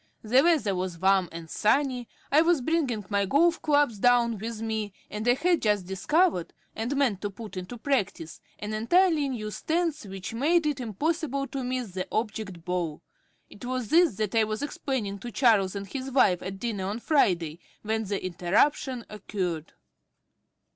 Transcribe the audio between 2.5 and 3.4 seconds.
bringing my